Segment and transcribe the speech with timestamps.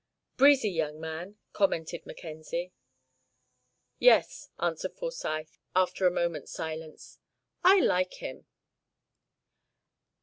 [0.35, 2.73] "Breezy young man," commented Mackenzie.
[3.99, 7.19] "Yes," answered Forsyth, after a moment's silence,
[7.63, 8.47] "I like him."